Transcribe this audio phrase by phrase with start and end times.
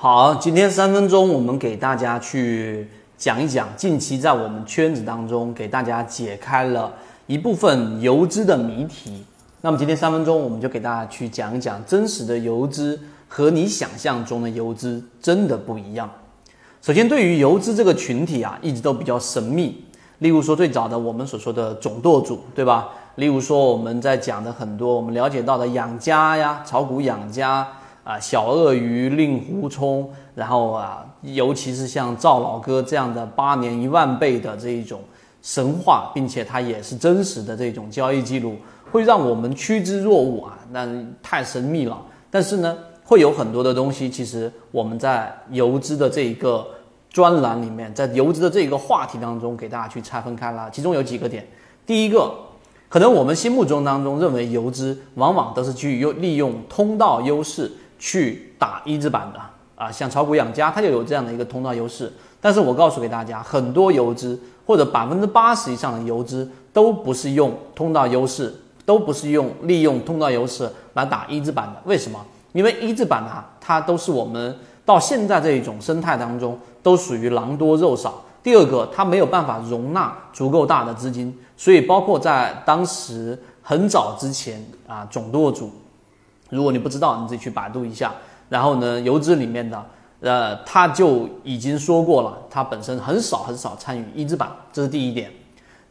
[0.00, 6.92] 好，今天三分钟，我们给大家去讲一讲近期在我们圈子当中给大家解开了
[7.26, 9.24] 一部分游资的谜题。
[9.60, 16.08] 那么今天三分钟，我们就给大家去讲一讲真实的游资和你想象中的游资真的不一样。
[16.80, 19.84] 首先，对于游资这个群体啊，一直都比较神秘。
[20.20, 22.90] 例如说，最早的我们所说的总舵主，对吧？
[23.16, 27.66] 例如说，我们在讲的很多我们了解到的养家呀，炒股养家。
[28.08, 34.98] 啊，小鳄鱼、令狐冲，然后啊，尤其是像赵老哥这样的八年一万倍的这一种
[35.42, 38.56] 神话，并且它也是真实的这种交易记录，
[38.90, 40.88] 会让我们趋之若鹜啊，那
[41.22, 42.00] 太神秘了。
[42.30, 46.66] 但是呢，会有很多的东西，其实我们在游资的这一个
[47.10, 50.70] 专栏里面，在游资的这一个话题当中，给大家去拆分开了。
[50.72, 51.46] 其中有几个点，
[51.84, 52.32] 第一个，
[52.88, 57.70] 可能我们心目中当中认为游资往往都是去用利用通道优势。
[57.98, 59.40] 去打一字板的
[59.74, 62.12] 啊，像炒股养家，它就有这样的一个通道优势。
[62.40, 71.82] 但是我告诉给大家，很多游资或者百分之八十以上的游资都不是用通道优势，都不是用利用通道优势来打一字板的。
[71.84, 72.18] 为什么？
[72.52, 78.22] 因为一字板啊，它都是我们到现在这一种生态当中都属于狼多肉少。
[78.42, 85.70] 第二个，它没有办法容纳足够大的资金，所以包括在当时很早之前啊，总舵主。
[86.50, 88.12] 如果你不知道，你自己去百度一下。
[88.48, 89.86] 然后呢，游资里面的，
[90.20, 95.30] 呃，他就已经说过了，他本身很少很少参与一字板，这是第一点。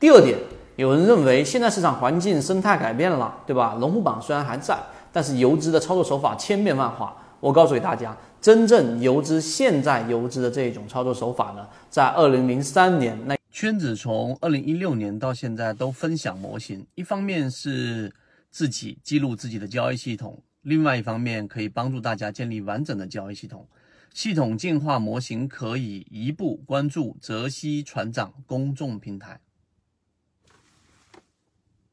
[0.00, 0.38] 第二点，
[0.76, 3.76] 有人认为现在市场环境生态改变了，对吧？
[3.78, 4.78] 龙虎榜虽然还在，
[5.12, 7.14] 但是游资的操作手法千变万化。
[7.40, 18.10] 我告诉给大家，真正游资现在游资的这一种操作手法呢，在二零零三年那圈子从二零一六年到现在都分享模型，一方面是
[18.50, 20.38] 自己记录自己的交易系统。
[20.66, 23.68] 另外一方面，可以帮助大家建立完整的交易系统。
[24.12, 29.38] 系统进化模型可以一步关注泽西船长公众平台。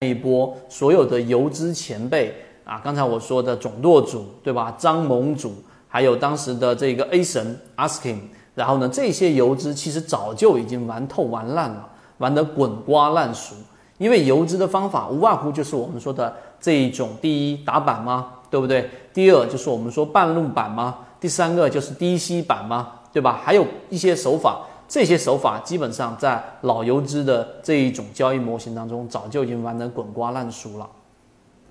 [0.00, 2.34] 那一波所有的游资前辈
[2.64, 4.74] 啊，刚才我说的总舵主对吧？
[4.78, 8.20] 张盟主，还有当时的这个 A 神 Asking，
[8.54, 13.54] 然后呢，这些游资其实早就已经玩透玩烂了，玩得滚瓜烂熟。
[13.98, 18.38] 因为游资的方法无外乎就是我们说的这一种：第一，打板吗？
[18.52, 18.90] 对不对？
[19.14, 20.98] 第二就是我们说半路板吗？
[21.18, 22.92] 第三个就是低吸板吗？
[23.10, 23.40] 对吧？
[23.42, 30.86] 还有一些手法，这些手法基本上在老游资的这一种交易模型当中，早就已经玩得滚瓜烂熟了。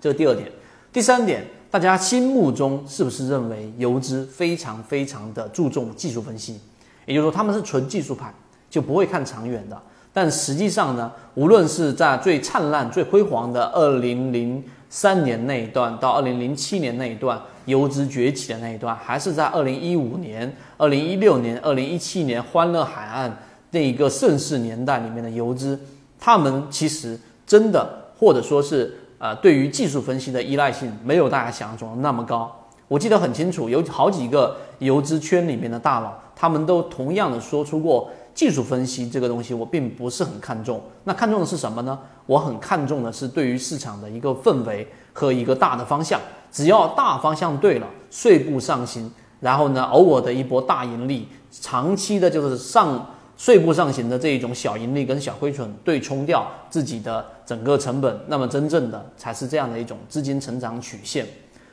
[0.00, 0.48] 这是第二点。
[0.92, 6.60] 第三点，大家心目中是不是认为游资非常非常的注重技术分析？
[7.06, 8.32] 也就是说，他们是纯技术派，
[8.70, 9.76] 就不会看长远的。
[10.12, 25.78] 但实际上呢，无论是在最灿烂、最辉煌的二零零三年那一段到二零零七年那一段游资崛起的那一段，还是在二零一五年、二零一六年、二零一七年欢乐海岸那一个盛世年代里面的游资，
[26.18, 32.54] 他们其实真的或者说是呃，对于技术分析的依赖性没有大家想象中的那么高。
[32.86, 38.10] 我记得很清楚，有好几个游资圈里面的大佬，他们都同样的说出过。
[38.38, 41.98] 技术分析这个东西我并不是很看重，那看重的是什么呢？
[42.24, 46.20] 我很看重的是对于市场的一个氛围和一个大的方向。
[46.52, 49.10] 只要大方向对了，碎步上行，
[49.40, 53.04] 然后呢，偶尔的一波大盈利，长期的就是上
[53.36, 61.26] 碎步上行的这一种小盈利跟小亏损对冲掉自己的整个成本，那么真正的才是这样的一种资金成长曲线。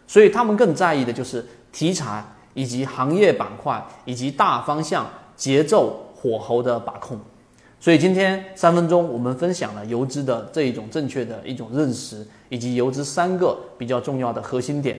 [0.08, 5.06] 所以他们更在意的就是题材以及行业板块以及大方向
[5.36, 6.02] 节奏。
[6.26, 7.20] 火候的把控，
[7.80, 14.94] 所以今天三分钟我们分享了游资的这一种正确的一种认识，以及游资三个比较重要的核心点。